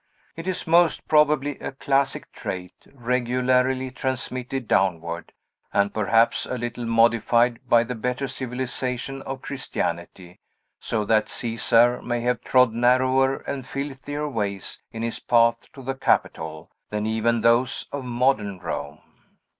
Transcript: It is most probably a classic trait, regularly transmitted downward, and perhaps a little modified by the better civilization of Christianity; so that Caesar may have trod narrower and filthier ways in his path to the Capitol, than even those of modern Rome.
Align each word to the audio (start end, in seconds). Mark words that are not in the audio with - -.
It 0.35 0.47
is 0.47 0.65
most 0.65 1.07
probably 1.07 1.59
a 1.59 1.73
classic 1.73 2.31
trait, 2.31 2.73
regularly 2.91 3.91
transmitted 3.91 4.67
downward, 4.67 5.31
and 5.71 5.93
perhaps 5.93 6.47
a 6.47 6.57
little 6.57 6.87
modified 6.87 7.59
by 7.69 7.83
the 7.83 7.93
better 7.93 8.27
civilization 8.27 9.21
of 9.21 9.43
Christianity; 9.43 10.39
so 10.79 11.05
that 11.05 11.29
Caesar 11.29 12.01
may 12.01 12.21
have 12.21 12.41
trod 12.43 12.73
narrower 12.73 13.41
and 13.41 13.63
filthier 13.63 14.27
ways 14.27 14.81
in 14.91 15.03
his 15.03 15.19
path 15.19 15.71
to 15.73 15.83
the 15.83 15.93
Capitol, 15.93 16.71
than 16.89 17.05
even 17.05 17.41
those 17.41 17.85
of 17.91 18.03
modern 18.03 18.57
Rome. 18.57 19.01